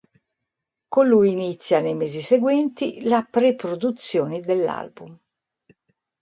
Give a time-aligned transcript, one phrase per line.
[0.87, 5.15] Con lui inizia, nei mesi seguenti, la pre-produzione dell'album.